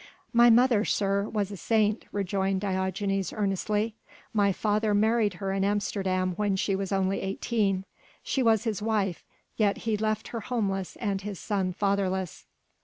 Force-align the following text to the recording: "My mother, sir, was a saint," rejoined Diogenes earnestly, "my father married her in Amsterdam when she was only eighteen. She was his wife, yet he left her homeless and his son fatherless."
"My 0.33 0.49
mother, 0.49 0.83
sir, 0.83 1.29
was 1.29 1.51
a 1.51 1.57
saint," 1.57 2.05
rejoined 2.11 2.61
Diogenes 2.61 3.31
earnestly, 3.31 3.93
"my 4.33 4.51
father 4.51 4.95
married 4.95 5.35
her 5.35 5.51
in 5.53 5.63
Amsterdam 5.63 6.33
when 6.37 6.55
she 6.55 6.75
was 6.75 6.91
only 6.91 7.21
eighteen. 7.21 7.85
She 8.23 8.41
was 8.41 8.63
his 8.63 8.81
wife, 8.81 9.23
yet 9.57 9.77
he 9.85 9.97
left 9.97 10.29
her 10.29 10.39
homeless 10.39 10.95
and 10.95 11.21
his 11.21 11.37
son 11.39 11.71
fatherless." 11.71 12.47